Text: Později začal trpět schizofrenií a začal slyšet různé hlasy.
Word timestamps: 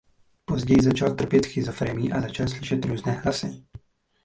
Později 0.45 0.81
začal 0.83 1.15
trpět 1.15 1.43
schizofrenií 1.45 2.11
a 2.13 2.21
začal 2.21 2.47
slyšet 2.47 2.85
různé 2.85 3.11
hlasy. 3.11 3.63